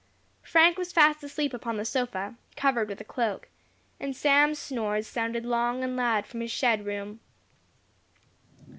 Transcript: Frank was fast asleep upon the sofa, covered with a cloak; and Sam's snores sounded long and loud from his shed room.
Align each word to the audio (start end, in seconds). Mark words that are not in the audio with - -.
Frank 0.41 0.79
was 0.79 0.91
fast 0.91 1.23
asleep 1.23 1.53
upon 1.53 1.77
the 1.77 1.85
sofa, 1.85 2.33
covered 2.55 2.87
with 2.89 2.99
a 2.99 3.03
cloak; 3.03 3.49
and 3.99 4.15
Sam's 4.15 4.57
snores 4.57 5.05
sounded 5.05 5.45
long 5.45 5.83
and 5.83 5.95
loud 5.95 6.25
from 6.25 6.41
his 6.41 6.49
shed 6.49 6.87
room. 6.87 7.19